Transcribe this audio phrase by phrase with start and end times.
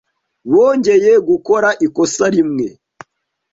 [0.51, 2.67] Bongeye gukora ikosa rimwe.